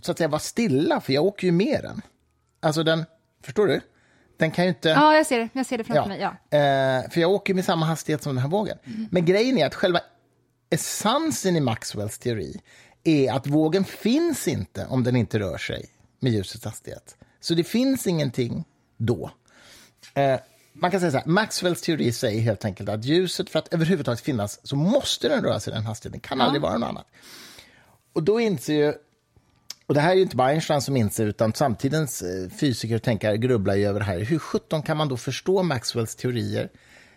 [0.00, 2.02] så att säga vara stilla, för jag åker ju med den.
[2.60, 3.04] Alltså den,
[3.42, 3.80] förstår du?
[4.36, 4.88] Den kan ju inte...
[4.88, 6.08] Ja, jag ser det, jag ser det framför ja.
[6.08, 6.36] mig.
[6.50, 6.58] Ja.
[6.58, 8.78] Eh, för jag åker med samma hastighet som den här vågen.
[8.84, 9.08] Mm.
[9.10, 10.00] Men grejen är att själva
[10.70, 12.60] essensen i Maxwells teori
[13.04, 15.86] är att vågen finns inte om den inte rör sig
[16.18, 17.16] med ljusets hastighet.
[17.40, 18.64] Så det finns ingenting
[18.96, 19.30] då.
[20.14, 20.40] Eh,
[20.72, 24.20] man kan säga så här, Maxwells teori säger helt enkelt att ljuset för att överhuvudtaget
[24.20, 27.06] finnas så måste den röra sig i den hastigheten, det kan aldrig vara något annat.
[28.12, 28.92] Och då inser ju,
[29.86, 33.02] och det här är ju inte bara Einstein som inser, utan samtidens eh, fysiker och
[33.02, 34.18] tänkare grubblar ju över här.
[34.18, 36.70] Hur sjutton kan man då förstå Maxwells teorier?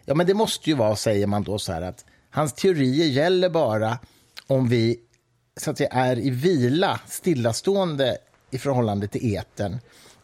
[0.05, 3.49] Ja, men det måste ju vara, säger man då, så här att hans teorier gäller
[3.49, 3.99] bara
[4.47, 4.99] om vi
[5.57, 8.17] så att säga, är i vila, stillastående
[8.51, 9.79] i förhållande till etern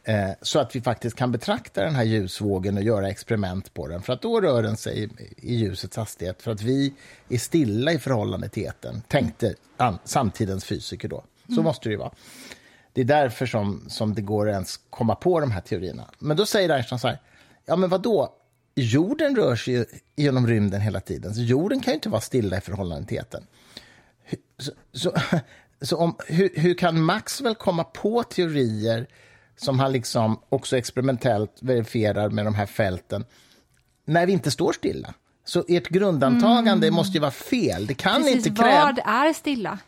[0.09, 4.01] eh, så att vi faktiskt kan betrakta den här ljusvågen och göra experiment på den.
[4.01, 6.93] För att då rör den sig i, i ljusets hastighet, för att vi
[7.29, 11.23] är stilla i förhållande till etern, tänkte an, samtidens fysiker då.
[11.45, 11.63] Så mm.
[11.63, 12.11] måste det ju vara.
[12.93, 16.09] Det är därför som, som det går att ens komma på de här teorierna.
[16.19, 17.21] Men då säger Einstein så här,
[17.65, 18.35] ja men vad då?
[18.75, 22.61] Jorden rör sig genom rymden hela tiden, så jorden kan ju inte vara stilla i
[22.61, 23.43] förhållande till etern.
[24.57, 25.13] Så, så,
[25.81, 29.07] så om, hur, hur, kan Maxwell komma på teorier
[29.61, 33.25] som han liksom också experimentellt verifierar med de här fälten
[34.05, 35.13] när vi inte står stilla?
[35.45, 36.95] Så ert grundantagande mm.
[36.95, 37.87] måste ju vara fel.
[37.87, 38.85] Det kan Precis, inte kräva...
[38.85, 39.79] Vad är stilla?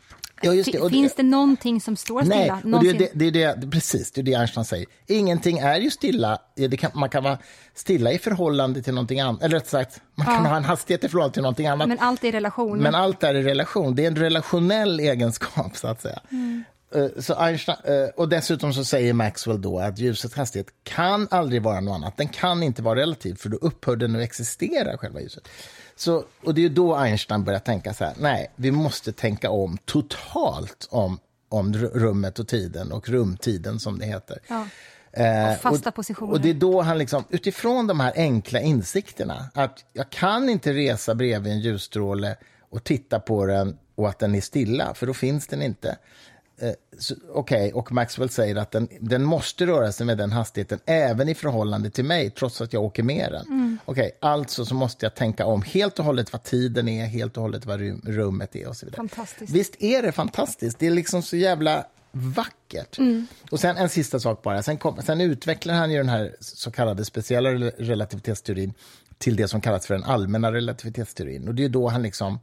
[0.42, 0.80] Ja, det.
[0.80, 2.60] Och Finns det någonting som står stilla?
[2.64, 4.86] Nej, och det, det, det, det, precis, det är det Einstein säger.
[5.08, 6.40] Ingenting är ju stilla.
[6.80, 7.38] Kan, man kan vara
[7.74, 9.44] stilla i förhållande till någonting annat.
[9.44, 11.88] Eller rätt sagt, man kan ha en hastighet i förhållande till någonting annat.
[11.88, 12.80] Men allt är i relation.
[12.80, 13.96] Men allt är i relation.
[13.96, 16.20] Det är en relationell egenskap, så att säga.
[16.32, 16.64] Mm.
[16.96, 21.64] Eh, så Einstein, eh, och dessutom så säger Maxwell då att ljusets hastighet kan aldrig
[21.64, 22.18] vara något annat.
[22.18, 25.48] Den kan inte vara relativ, för då upphör den att existera, själva ljuset.
[25.96, 29.78] Så, och det är då Einstein börjar tänka så här, nej, vi måste tänka om
[29.86, 34.40] totalt om, om rummet och tiden och rumtiden som det heter.
[34.48, 34.68] Ja.
[35.14, 36.34] Eh, fasta och, positioner.
[36.34, 40.74] Och det är då han liksom, utifrån de här enkla insikterna, att jag kan inte
[40.74, 42.36] resa bredvid en ljusstråle
[42.70, 45.98] och titta på den och att den är stilla, för då finns den inte.
[46.62, 46.74] Eh,
[47.30, 51.30] Okej, okay, och Maxwell säger att den, den måste röra sig med den hastigheten även
[51.30, 53.46] i förhållande till mig, trots att jag åker med den.
[53.46, 53.80] Mm.
[53.86, 57.38] Okej, okay, alltså så måste jag tänka om helt och hållet vad tiden är, helt
[57.38, 58.98] och hållet vad rummet är och så vidare.
[58.98, 59.54] Fantastiskt.
[59.54, 60.80] Visst är det fantastiskt?
[60.80, 62.98] Det är liksom så jävla vackert.
[62.98, 63.28] Mm.
[63.52, 64.64] Och sen en sista sak bara.
[64.64, 68.74] Sen, kom, sen utvecklar han ju den här så kallade speciella relativitetsteorin
[69.18, 71.48] till det som kallas för den allmänna relativitetsteorin.
[71.48, 72.40] Och det är då han liksom...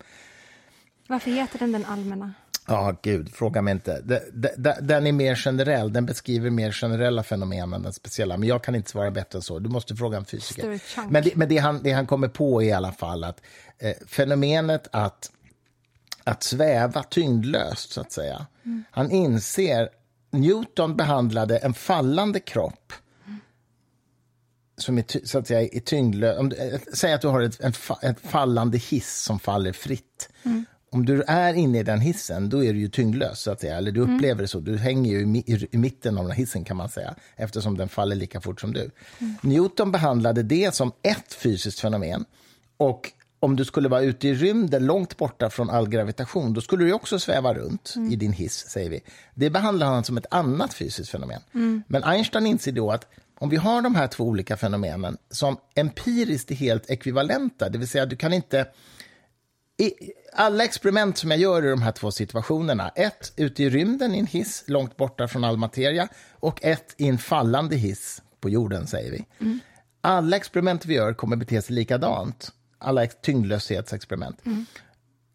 [1.08, 2.34] Varför heter den den allmänna?
[2.68, 4.00] Ja, gud, fråga mig inte.
[4.80, 8.36] Den är mer generell, den beskriver mer generella fenomen än den speciella.
[8.36, 9.58] Men jag kan inte svara bättre än så.
[9.58, 10.80] Du måste fråga en fysiker.
[11.10, 13.40] Men, det, men det, han, det han kommer på i alla fall att
[13.78, 15.30] eh, fenomenet att,
[16.24, 18.46] att sväva tyngdlöst, så att säga.
[18.64, 18.84] Mm.
[18.90, 19.88] Han inser,
[20.30, 22.92] Newton behandlade en fallande kropp
[24.76, 26.52] som är, så att säga, är tyngdlös.
[26.52, 30.28] Eh, säg att du har ett, en, ett fallande hiss som faller fritt.
[30.42, 33.60] Mm om du är inne i den hissen, då är du ju tyngdlös, så att
[33.60, 33.76] säga.
[33.76, 34.14] Eller du mm.
[34.14, 34.42] upplever mm.
[34.42, 34.60] det så.
[34.60, 38.16] Du hänger ju i, i, mitten av den hissen, kan man säga, eftersom den faller
[38.16, 38.90] lika fort som du.
[39.18, 39.36] Mm.
[39.42, 42.24] Newton behandlade det som ett fysiskt fenomen.
[42.76, 46.84] Och om du skulle vara ute i rymden, långt borta från all gravitation, då skulle
[46.84, 48.12] du också sväva runt mm.
[48.12, 49.00] i din hiss, säger vi.
[49.34, 51.40] Det behandlar han som ett annat fysiskt fenomen.
[51.54, 51.82] Mm.
[51.86, 53.06] Men Einstein inser då att
[53.38, 57.88] om vi har de här två olika fenomenen som empiriskt är helt ekvivalenta, det vill
[57.88, 58.66] säga du kan inte
[59.78, 64.14] i alla experiment som jag gör i de här två situationerna, ett ute i rymden
[64.14, 68.48] i en hiss långt borta från all materia och ett i en fallande hiss på
[68.48, 69.26] jorden, säger vi.
[69.40, 69.60] Mm.
[70.00, 74.46] Alla experiment vi gör kommer bete sig likadant, alla tyngdlöshetsexperiment.
[74.46, 74.66] Mm.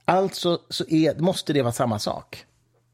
[0.05, 2.45] Alltså så är, måste det vara samma sak.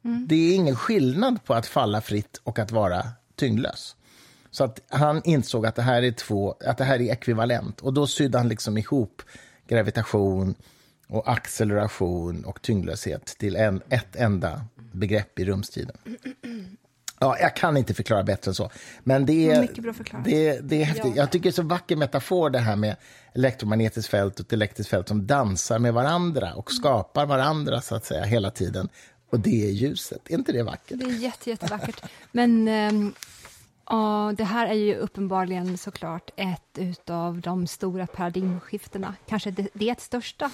[0.04, 0.26] Mm.
[0.28, 3.96] Det är ingen skillnad på att falla fritt och att vara tyngdlös.
[4.50, 7.92] Så att han insåg att det här är två, att det här är ekvivalent och
[7.92, 9.22] då sydde han liksom ihop
[9.68, 10.54] gravitation,
[11.10, 15.96] och acceleration och tyngdlöshet till en, ett enda begrepp i rumstiden.
[17.22, 18.70] Ja, jag kan inte förklara bättre än så.
[19.00, 20.24] Men det är, Mycket bra förklarat.
[20.24, 21.06] Det, det är häftigt.
[21.06, 21.16] Ja.
[21.16, 22.96] Jag tycker det är så vacker metafor det här med
[23.34, 28.24] elektromagnetiskt fält och elektriskt fält som dansar med varandra och skapar varandra så att säga
[28.24, 28.88] hela tiden.
[29.30, 30.20] Och det är ljuset.
[30.30, 30.98] Är inte det vackert?
[30.98, 32.02] Det är jätte, jättevackert.
[32.32, 32.68] Men
[33.86, 39.14] ja, det här är ju uppenbarligen såklart ett av de stora paradigmskiftena.
[39.26, 40.50] Kanske det, det största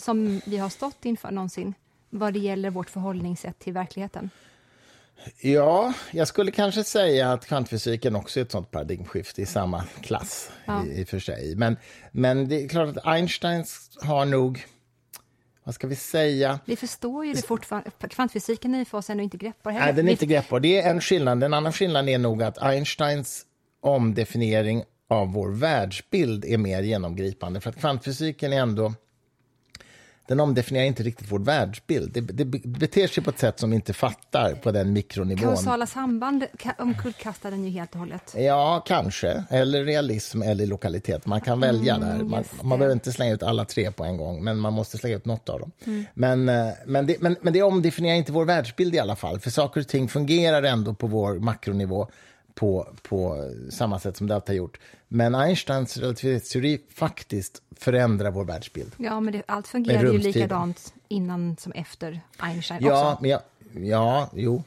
[0.00, 1.74] som vi har stått inför någonsin
[2.10, 4.30] vad det gäller vårt förhållningssätt till verkligheten?
[5.40, 10.50] Ja, jag skulle kanske säga att kvantfysiken också är ett sånt paradigmskifte i samma klass
[10.64, 10.84] ja.
[10.86, 11.54] i, i för sig.
[11.56, 11.76] Men,
[12.12, 13.64] men det är klart att Einstein
[14.02, 14.66] har nog
[15.68, 16.60] vad ska vi säga?
[16.64, 17.90] Vi förstår ju det fortfarande.
[18.10, 19.72] Kvantfysiken är för oss ännu inte greppbar.
[19.72, 20.60] Nej, den är inte greppbar.
[20.60, 21.42] Det är en skillnad.
[21.42, 23.42] En annan skillnad är nog att Einsteins
[23.82, 27.60] omdefiniering av vår världsbild är mer genomgripande.
[27.60, 28.94] För att kvantfysiken är ändå
[30.28, 32.12] den omdefinierar inte riktigt vår världsbild.
[32.12, 35.54] Det, det beter sig på ett sätt som vi inte fattar på den mikronivån.
[35.54, 36.44] Kausala samband
[36.78, 38.34] omkullkastar den ju helt och hållet.
[38.36, 39.44] Ja, kanske.
[39.50, 41.26] Eller realism eller lokalitet.
[41.26, 42.24] Man kan välja mm, där.
[42.24, 45.16] Man, man behöver inte slänga ut alla tre på en gång, men man måste slänga
[45.16, 45.72] ut något av dem.
[45.86, 46.04] Mm.
[46.14, 49.50] Men, eh, men, det, men, men det omdefinierar inte vår världsbild i alla fall, för
[49.50, 52.08] saker och ting fungerar ändå på vår makronivå
[52.54, 54.78] på, på samma sätt som det alltid har gjort.
[55.08, 58.92] Men Einsteins relativitetsteori faktiskt förändrar vår världsbild.
[58.96, 63.22] Ja, men det, allt fungerar ju likadant innan som efter Einstein ja, också.
[63.22, 63.40] Men jag,
[63.74, 64.62] ja, jo.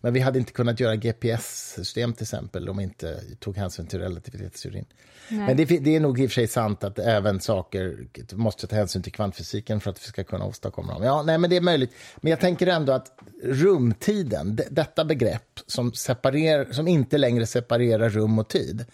[0.00, 3.98] Men vi hade inte kunnat göra GPS-system till exempel om vi inte tog hänsyn till
[3.98, 4.84] relativitetsteorin.
[5.28, 5.46] Nej.
[5.46, 8.76] Men det, det, är nog i och för sig sant att även saker måste ta
[8.76, 11.02] hänsyn till kvantfysiken för att vi ska kunna åstadkomma dem.
[11.02, 11.90] Ja, nej, men det är möjligt.
[12.16, 18.38] Men jag tänker ändå att rumtiden, detta begrepp som, separerar, som inte längre separerar rum
[18.38, 18.84] och tid,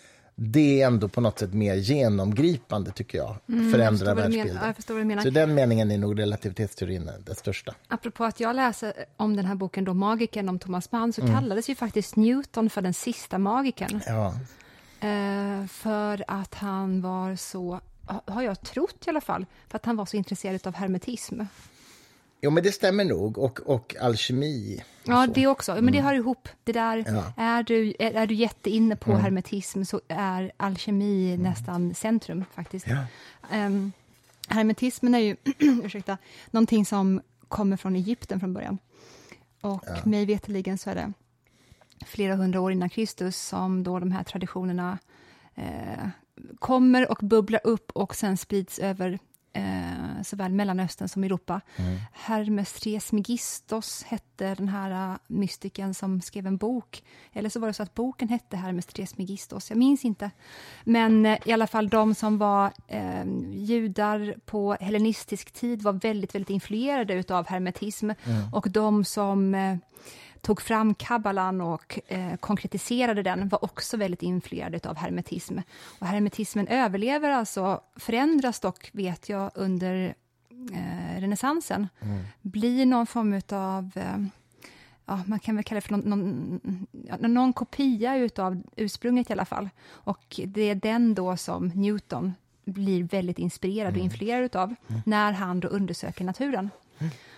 [0.44, 3.36] det är ändå på något sätt mer genomgripande, tycker jag.
[3.48, 4.56] Mm, Förändrar jag världsbilden.
[4.56, 5.22] Ja, jag förstår vad du menar.
[5.22, 7.74] Så den meningen är nog relativitetsteorin det största.
[7.88, 11.34] Apropå att jag läser om den här boken då, Magiken om Thomas Mann, så mm.
[11.34, 14.00] kallades ju faktiskt Newton för den sista magikern.
[14.06, 14.34] Ja.
[15.08, 17.80] Eh, för att han var så,
[18.26, 21.40] har jag trott i alla fall, för att han var så intresserad av hermetism.
[22.44, 23.38] Jo, men det stämmer nog.
[23.38, 24.82] Och, och alkemi.
[25.04, 25.74] Ja, det också.
[25.74, 26.04] Men det mm.
[26.04, 26.48] hör ihop.
[26.64, 27.32] Det där, ja.
[27.36, 29.22] är, du, är, är du jätteinne på mm.
[29.22, 31.42] hermetism så är alkemi mm.
[31.42, 32.86] nästan centrum, faktiskt.
[32.86, 33.66] Ja.
[33.66, 33.92] Um,
[34.48, 35.36] hermetismen är ju,
[35.84, 36.18] ursäkta,
[36.50, 38.78] någonting som kommer från Egypten från början.
[39.60, 39.96] Och ja.
[40.04, 41.12] mig veterligen så är det
[42.06, 44.98] flera hundra år innan Kristus som då de här traditionerna
[45.54, 46.08] eh,
[46.58, 49.18] kommer och bubblar upp och sen sprids över
[49.52, 49.91] eh,
[50.24, 51.60] såväl Mellanöstern som Europa.
[51.76, 51.98] Mm.
[52.12, 57.02] Hermes Trismegistos hette den här uh, mystiken som skrev en bok.
[57.32, 60.30] Eller så var det så att boken hette Hermes Trismegistos, jag minns inte.
[60.84, 66.34] Men eh, i alla fall de som var eh, judar på hellenistisk tid var väldigt,
[66.34, 68.10] väldigt influerade av hermetism.
[68.24, 68.52] Mm.
[68.52, 69.76] Och de som eh,
[70.42, 75.58] tog fram kabbalan och eh, konkretiserade den var också väldigt influerad av hermetism.
[75.98, 80.14] Och hermetismen överlever alltså, förändras dock, vet jag, under
[80.72, 81.88] eh, renässansen.
[82.00, 82.22] Mm.
[82.40, 84.24] Blir någon form av eh,
[85.06, 89.44] ja, man kan väl kalla det för någon, någon, någon kopia av ursprunget i alla
[89.44, 89.68] fall.
[89.88, 94.00] Och det är den då som Newton blir väldigt inspirerad mm.
[94.00, 95.02] och influerad av mm.
[95.06, 96.70] när han då undersöker naturen.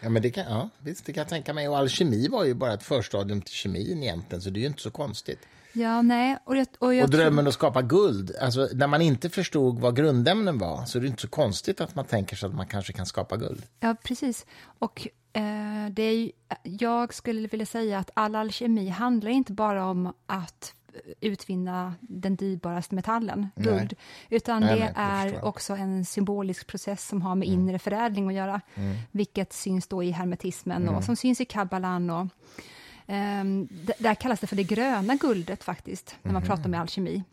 [0.00, 1.68] Ja, men det kan, ja, visst, det kan jag tänka mig.
[1.68, 4.82] Och alkemi var ju bara ett förstadium till kemin egentligen, så det är ju inte
[4.82, 5.38] så konstigt.
[5.72, 6.38] Ja, nej.
[6.44, 7.48] Och, jag, och, jag och drömmen tror...
[7.48, 8.36] att skapa guld.
[8.40, 11.94] Alltså, när man inte förstod vad grundämnen var så är det inte så konstigt att
[11.94, 13.62] man tänker sig att man kanske kan skapa guld.
[13.80, 14.46] Ja, precis.
[14.78, 16.30] Och eh, det är,
[16.62, 20.74] jag skulle vilja säga att all alkemi handlar inte bara om att
[21.20, 23.94] utvinna den dyrbaraste metallen, guld.
[24.30, 27.60] Utan nej, det nej, är också en symbolisk process som har med mm.
[27.60, 28.96] inre förädling att göra, mm.
[29.10, 30.94] vilket syns då i hermetismen mm.
[30.94, 32.10] och som syns i kabbalan.
[32.10, 32.26] Och,
[33.06, 36.48] um, där kallas det för det gröna guldet faktiskt, när man mm.
[36.48, 37.24] pratar med alkemi.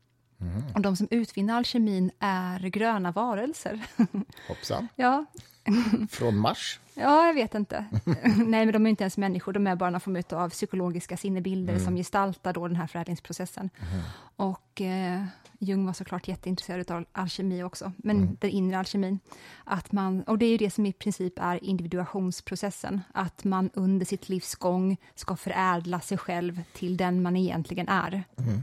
[0.42, 0.64] Mm.
[0.76, 3.80] Och de som utvinner alkemin är gröna varelser.
[4.48, 4.88] Hoppsan.
[4.96, 5.26] ja.
[6.10, 6.80] Från Mars?
[6.94, 7.86] Ja, jag vet inte.
[8.38, 11.74] Nej, men de är inte ens människor, de är bara någon form av psykologiska sinnebilder
[11.74, 11.86] mm.
[11.86, 13.70] som gestaltar då den här förädlingsprocessen.
[13.80, 14.04] Mm.
[14.36, 15.24] Och eh,
[15.60, 18.38] Jung var såklart jätteintresserad av alkemi också, men mm.
[18.40, 19.20] den inre alkemin.
[19.64, 24.06] Att man, och det är ju det som i princip är individuationsprocessen, att man under
[24.06, 28.24] sitt livs gång ska förädla sig själv till den man egentligen är.
[28.38, 28.62] Mm.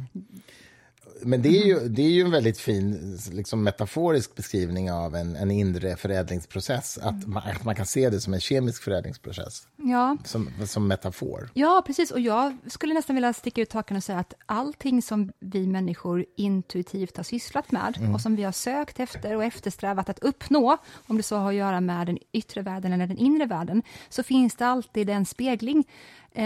[1.22, 5.36] Men det är, ju, det är ju en väldigt fin liksom, metaforisk beskrivning av en,
[5.36, 6.98] en inre förädlingsprocess.
[6.98, 9.68] Att man, att man kan se det som en kemisk förädlingsprocess.
[9.76, 10.16] Ja.
[10.24, 11.50] Som, som metafor.
[11.54, 12.10] Ja, precis.
[12.10, 16.24] Och jag skulle nästan vilja sticka ut hakan och säga att allting som vi människor
[16.36, 18.14] intuitivt har sysslat med mm.
[18.14, 20.76] och som vi har sökt efter och eftersträvat att uppnå,
[21.06, 24.22] om det så har att göra med den yttre världen eller den inre världen, så
[24.22, 25.84] finns det alltid en spegling.
[26.32, 26.44] Eh,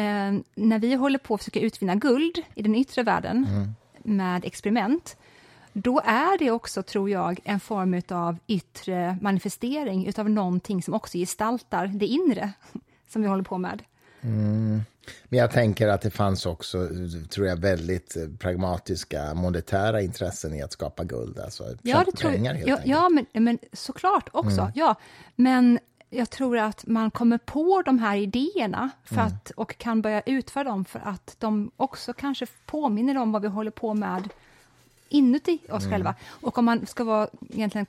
[0.54, 3.74] när vi håller på att försöka utvinna guld i den yttre världen, mm
[4.04, 5.16] med experiment,
[5.72, 11.18] då är det också, tror jag, en form av yttre manifestering utav någonting som också
[11.18, 12.52] gestaltar det inre
[13.08, 13.82] som vi håller på med.
[14.20, 14.82] Mm.
[15.24, 16.88] Men jag tänker att det fanns också,
[17.30, 21.38] tror jag, väldigt pragmatiska monetära intressen i att skapa guld.
[21.38, 22.68] Alltså ja, det tror jag.
[22.68, 24.60] Ja, ja, men, men såklart också.
[24.60, 24.72] Mm.
[24.74, 24.94] Ja,
[25.36, 25.78] men
[26.14, 29.26] jag tror att man kommer på de här idéerna för mm.
[29.26, 33.48] att, och kan börja utföra dem för att de också kanske påminner om vad vi
[33.48, 34.28] håller på med
[35.08, 35.92] inuti oss mm.
[35.92, 36.14] själva.
[36.28, 37.86] Och om man ska vara egentligen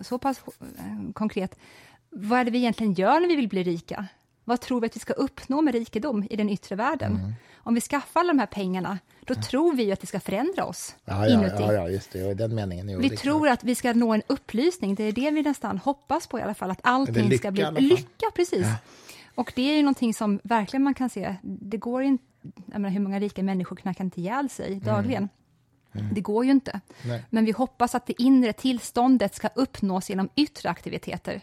[0.00, 1.58] så pass eh, konkret,
[2.10, 4.06] vad är det vi egentligen gör när vi vill bli rika?
[4.48, 7.16] Vad tror vi att vi ska uppnå med rikedom i den yttre världen?
[7.16, 7.32] Mm.
[7.56, 10.64] Om vi skaffar alla de här pengarna, då tror vi ju att det ska förändra
[10.64, 11.56] oss Ja, ja, inuti.
[11.62, 12.24] ja, ja, just det.
[12.24, 12.88] Och i den meningen.
[12.88, 16.26] Jo, Vi tror att vi ska nå en upplysning, det är det vi nästan hoppas
[16.26, 18.26] på i alla fall, att allting lycka ska bli lycka.
[18.34, 18.66] precis.
[19.34, 22.24] Och det är ju någonting som verkligen man kan se, det går inte,
[22.66, 25.28] jag menar, hur många rika människor knackar inte ihjäl sig dagligen?
[26.12, 26.70] Det går ju inte.
[26.70, 26.82] Mm.
[27.16, 27.24] Nej.
[27.30, 31.40] Men vi hoppas att det inre tillståndet ska uppnås genom yttre aktiviteter.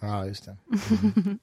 [0.00, 0.56] Ja, just det.
[1.16, 1.38] Mm.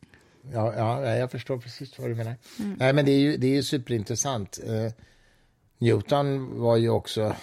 [0.54, 2.36] Ja, ja, jag förstår precis vad du menar.
[2.60, 2.76] Mm.
[2.80, 4.60] Nej, men det är ju, det är ju superintressant.
[4.66, 4.92] Eh,
[5.78, 7.36] Newton var ju också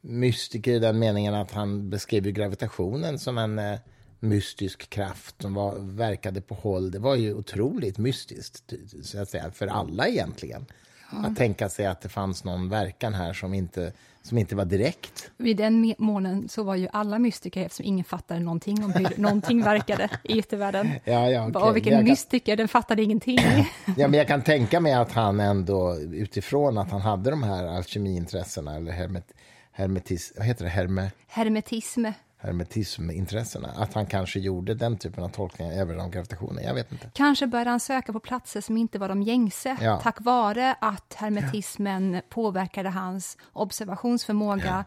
[0.00, 3.78] mystiker i den meningen att han beskrev gravitationen som en eh,
[4.20, 6.90] mystisk kraft som var, verkade på håll.
[6.90, 10.66] Det var ju otroligt mystiskt, så att säga, för alla egentligen.
[11.12, 15.30] Att tänka sig att det fanns någon verkan här som inte, som inte var direkt.
[15.36, 19.62] Vid den månen så var ju alla mystiker eftersom ingen fattade någonting om hur någonting
[19.62, 20.90] verkade i yttervärlden.
[21.04, 21.62] Ja, ja, okej.
[21.62, 23.38] Och vilken kan- mystiker, den fattade ingenting.
[23.96, 27.66] Ja, men jag kan tänka mig att han ändå, utifrån att han hade de här
[27.66, 29.32] alkemiintressena, eller hermet,
[29.72, 32.04] hermetis, vad heter det, Herme, Hermetism.
[32.40, 36.64] Hermetismintressena, att han kanske gjorde den typen av tolkningar även om gravitationen.
[36.64, 37.10] Jag vet inte.
[37.14, 40.00] Kanske började han söka på platser som inte var de gängse, Ja.
[40.02, 44.84] tack vare att hermetismen påverkade hans observationsförmåga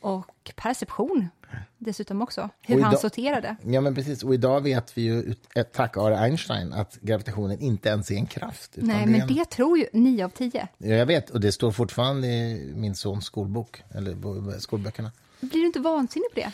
[0.00, 1.28] och perception
[1.78, 3.56] dessutom också, hur Och han idag- sorterade.
[3.64, 4.22] Ja, men precis.
[4.22, 5.34] Och idag vet vi ju,
[5.72, 8.70] tack vare Einstein, att gravitationen inte ens är en kraft.
[8.74, 10.68] Nej, det men en, det tror ju nio av tio.
[10.78, 15.12] Ja, jag vet, och det står fortfarande i min sons skolbok, eller skolböckerna.
[15.40, 16.52] Blir du inte vansinnig på det?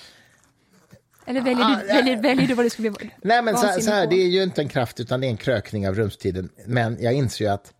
[1.27, 3.91] Eller väljer Ah, du, väljer, väljer du vad du skulle bli Nej, men så, så
[3.91, 6.49] här, det är ju inte en kraft, utan det är en krökning av rumstiden.
[6.67, 7.73] Men jag inser ju att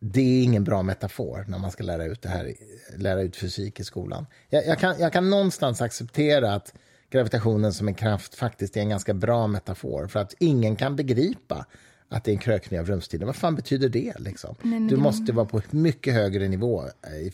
[0.00, 2.54] det är ingen bra metafor när man ska lära ut det här,
[2.96, 4.26] lära ut fysik i skolan.
[4.48, 6.74] Jag, jag, kan, jag kan någonstans acceptera att
[7.10, 11.66] gravitationen som en kraft faktiskt är en ganska bra metafor, för att ingen kan begripa
[12.08, 13.26] att det är en krökning av rumstiden.
[13.26, 14.18] Vad fan betyder det?
[14.18, 14.56] Liksom?
[14.90, 17.30] du måste vara på mycket högre nivå eh, i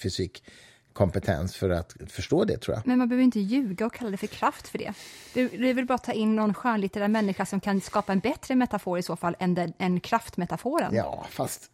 [1.01, 2.87] fysikkompetens för att förstå det, tror jag.
[2.87, 4.93] Men man behöver inte ljuga och kalla det för kraft för det.
[5.35, 8.21] Det, det är väl bara att ta in någon skönlitterär människa som kan skapa en
[8.21, 10.95] bättre metafor i så fall än, den, än kraftmetaforen.
[10.95, 11.71] Ja, fast...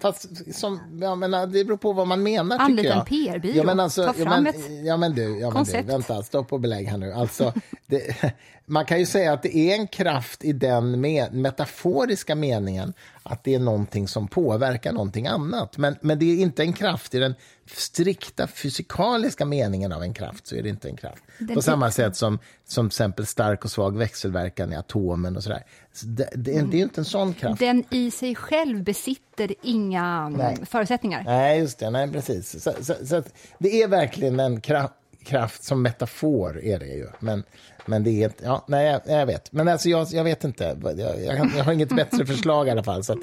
[0.00, 2.98] Fast som, jag menar, det beror på vad man menar, Anlita jag.
[2.98, 3.56] en PR-byrå.
[3.56, 5.88] Ja, men alltså, Ta ja, fram men, ett ja, men du, ja, men du, koncept.
[5.88, 7.12] vänta, stopp och belägg här nu.
[7.12, 7.52] Alltså,
[7.86, 8.34] det,
[8.72, 13.44] man kan ju säga att det är en kraft i den med, metaforiska meningen att
[13.44, 15.78] det är någonting som påverkar någonting annat.
[15.78, 17.34] Men, men det är inte en kraft i den
[17.66, 21.22] strikta fysikaliska meningen av en kraft, så är det inte en kraft.
[21.38, 25.64] Den På samma sätt som, som exempel stark och svag växelverkan i atomen och sådär.
[25.92, 27.58] Så det, det, det är inte en sån kraft.
[27.60, 30.66] Den i sig själv besitter inga mm, Nej.
[30.66, 31.22] förutsättningar.
[31.24, 31.90] Nej, just det.
[31.90, 32.62] Nej, precis.
[32.62, 33.22] Så, så, så
[33.58, 37.08] det är verkligen en kraft, kraft som metafor, är det ju.
[37.18, 37.44] Men,
[37.86, 38.44] men det är inte...
[38.44, 39.52] Ja, nej, jag, vet.
[39.52, 40.76] Men alltså, jag, jag vet inte.
[40.82, 43.04] Jag, jag, jag har inget bättre förslag i alla fall.
[43.04, 43.18] Så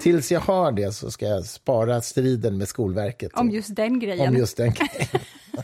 [0.00, 3.32] tills jag har det så ska jag spara striden med Skolverket.
[3.34, 4.28] Om just den grejen.
[4.28, 5.08] om just den grejen.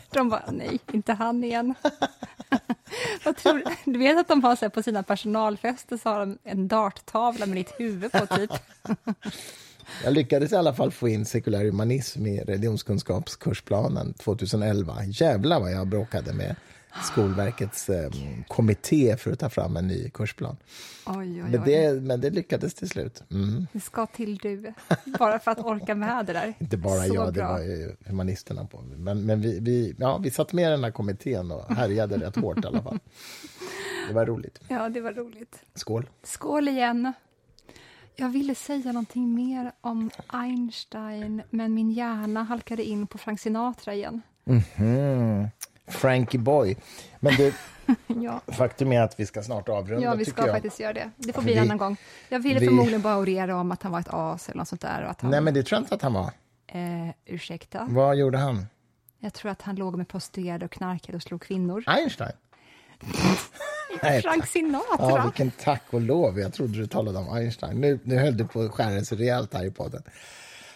[0.09, 1.75] De bara, nej, inte han igen.
[3.25, 3.99] Vad tror du?
[3.99, 7.73] vet att de har så på sina personalfester så har de en darttavla med ditt
[7.77, 8.51] huvud på typ.
[10.03, 15.03] Jag lyckades i alla fall få in sekulär humanism i religionskunskapskursplanen 2011.
[15.05, 16.55] Jävlar vad jag bråkade med
[17.03, 18.11] Skolverkets eh,
[18.47, 20.57] kommitté för att ta fram en ny kursplan.
[21.05, 21.61] Oj, oj, Men oj.
[21.65, 23.23] det, men det lyckades till slut.
[23.31, 23.67] Mm.
[23.73, 24.73] Det ska till du,
[25.19, 26.53] bara för att orka med det där.
[26.59, 27.51] Inte bara Så jag, det bra.
[27.51, 28.81] var ju humanisterna på.
[28.81, 32.35] Men, men vi, vi, ja, vi satt med i den här kommittén och härjade rätt
[32.35, 32.99] hårt i alla fall.
[34.07, 34.59] Det var roligt.
[34.67, 35.63] Ja, det var roligt.
[35.75, 36.09] Skål.
[36.23, 37.13] Skål igen.
[38.15, 43.93] Jag ville säga någonting mer om Einstein, men min hjärna halkade in på Frank Sinatra
[43.93, 44.21] igen.
[44.45, 45.47] Mm.
[45.87, 46.75] Frankie Boy.
[47.19, 47.53] Men du,
[48.07, 50.55] Ja, faktum är att vi ska snart avrunda, ja vi ska jag.
[50.55, 51.11] faktiskt göra det.
[51.17, 51.97] Det får bli en Vi- annan gång.
[52.29, 54.81] Jag ville vi- förmodligen bara orera om att han var ett as eller något sånt
[54.81, 55.03] där.
[55.03, 56.31] Och att han, Nej, men det tror jag inte att han var.
[56.67, 57.87] eh, ursäkta?
[57.89, 58.65] Vad gjorde han?
[59.19, 61.83] Jag tror att han låg med prostituerade och knarkade och slog kvinnor.
[61.87, 62.31] Einstein?
[64.03, 64.45] Nej, Frank.
[64.47, 64.85] Sinatra!
[64.99, 66.39] Ja, vilken tack och lov.
[66.39, 67.81] Jag trodde du talade om Einstein.
[67.81, 70.03] Nu, nu höll du på att skära sig rejält här i podden.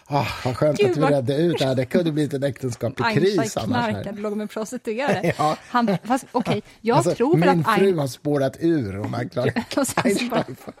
[0.08, 1.74] Ah, vad skönt Gud, att vi vad- redde ut det här.
[1.74, 3.88] Det kunde blivit en äktenskaplig Einstein kris annars.
[3.90, 5.34] knarkade, låg med prostituerade.
[5.38, 5.56] Ja.
[5.68, 7.98] Han, fast, okej, jag Alltså, tror min att fru Einstein...
[7.98, 10.74] har spårat ur och man klarar Och sen så bara- Einstein.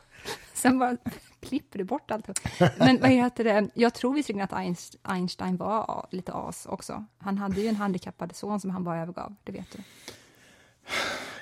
[0.54, 0.96] Sen bara
[1.40, 2.26] klipper du bort allt.
[2.78, 3.68] Men vad heter det?
[3.74, 7.04] Jag tror visserligen att Einst- Einstein var lite as också.
[7.18, 9.78] Han hade ju en handikappad son som han bara övergav, det vet du.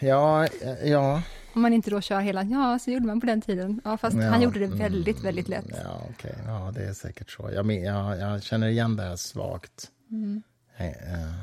[0.07, 0.47] Ja,
[0.85, 1.23] ja.
[1.55, 3.81] Om man inte då kör hela, ja, så gjorde man på den tiden.
[3.85, 5.66] Ja, fast Ja, han gjorde det väldigt, väldigt lätt.
[5.85, 6.35] Ja, okej.
[6.47, 7.51] Ja, det är säkert så.
[7.55, 9.91] Jag, jag, jag känner igen det här svagt.
[10.11, 10.43] Mm.
[10.76, 11.35] Eh, eh.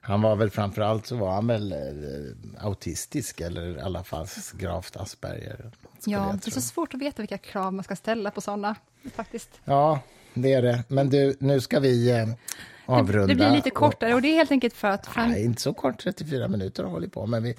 [0.00, 4.26] Han var väl framför allt så var han väl eh, autistisk eller i alla fall
[4.58, 5.70] gravt Asperger.
[6.04, 8.76] Ja, det är så svårt att veta vilka krav man ska ställa på sådana,
[9.14, 9.50] faktiskt.
[9.64, 10.00] Ja,
[10.34, 10.84] det är det.
[10.88, 12.26] Men du, nu ska vi
[12.86, 13.26] avrunda.
[13.26, 15.74] Det blir lite kortare och det är helt enkelt för att fram, Nej, inte så
[15.74, 17.54] kort, 34 minuter har hållit på, men vi,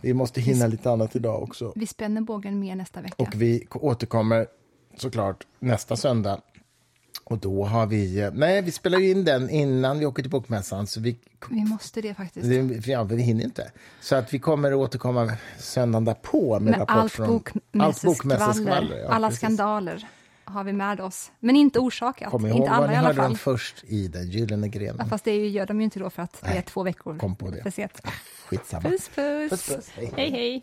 [0.00, 1.72] vi måste hinna lite annat idag också.
[1.76, 3.14] vi spänner bågen mer nästa vecka.
[3.18, 4.46] Och vi återkommer
[4.96, 6.40] såklart nästa söndag.
[7.24, 8.20] Och då har vi...
[8.20, 11.16] eh, Nej, vi spelar ju in den innan vi åker till Bokmässan, så vi,
[11.50, 12.46] Vi måste det faktiskt.
[12.48, 13.70] det, ja, vi hinner inte.
[14.00, 17.26] Så att vi kommer att återkomma söndagen därpå med, Med rapport allt från...
[17.28, 17.42] allt
[18.02, 19.40] bokmässeskvaller, bokmässeskvaller, ja, alla precis.
[19.40, 20.08] skandaler
[20.46, 21.32] har vi med oss.
[21.40, 23.36] Men inte orsakat, Kom ihåg inte alla ni i alla hörde dem fall.
[23.36, 24.96] först i den gyllene grenen.
[24.98, 27.36] Ja, fast det gör de ju inte då för att det är två veckor kom
[27.36, 27.62] på det.
[27.62, 28.00] för sent.
[28.48, 28.82] Skitsamma.
[28.82, 29.50] Puss, puss.
[29.50, 29.90] Puss, puss.
[29.96, 30.12] Hej.
[30.16, 30.30] hej.
[30.30, 30.62] hej.